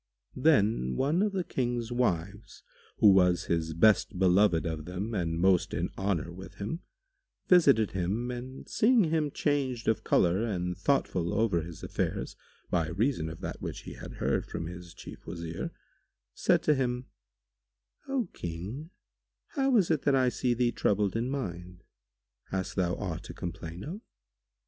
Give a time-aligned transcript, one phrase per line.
[0.35, 2.63] [FN#148] Then one of the King's wives,
[2.97, 6.79] who was his best beloved of them and most in honour with him,
[7.47, 12.35] visited him and seeing him changed of colour and thoughtful over his affairs,
[12.71, 15.69] by reason of that which he had heard from his Chief Wazir,
[16.33, 17.05] said to him,
[18.07, 18.89] "O King,
[19.49, 21.83] how is it that I see thee troubled in mind?
[22.49, 24.01] Hast thou aught to complain of?"